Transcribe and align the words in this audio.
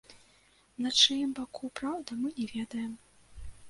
На 0.85 0.89
чыім 1.03 1.37
баку 1.41 1.71
праўда, 1.83 2.11
мы 2.25 2.35
не 2.43 2.53
ведаем. 2.57 3.01